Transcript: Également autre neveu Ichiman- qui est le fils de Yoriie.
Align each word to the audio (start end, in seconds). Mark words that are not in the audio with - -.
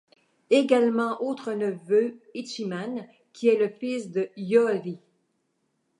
Également 0.49 1.21
autre 1.21 1.53
neveu 1.53 2.19
Ichiman- 2.33 3.05
qui 3.33 3.49
est 3.49 3.59
le 3.59 3.69
fils 3.69 4.09
de 4.09 4.31
Yoriie. 4.35 4.97